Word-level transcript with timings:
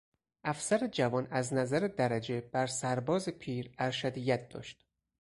افسر 0.43 0.87
جوان 0.87 1.27
از 1.31 1.53
نظر 1.53 1.79
درجه 1.87 2.41
برسرباز 2.41 3.29
پیر 3.29 3.73
ارشدیت 3.79 4.49
داشت. 4.49 4.87